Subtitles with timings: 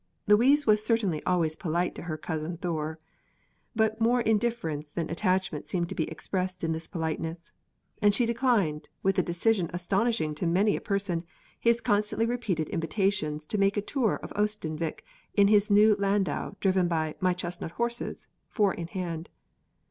[0.25, 2.97] Louise was certainly always polite to her "Cousin Thure,"
[3.75, 7.53] but more indifference than attachment seemed to be expressed in this politeness;
[8.01, 11.23] and she declined, with a decision astonishing to many a person,
[11.59, 15.03] his constantly repeated invitations to make a tour to Oestanvik
[15.35, 19.29] in his new landau drawn by "my chestnut horses," four in hand.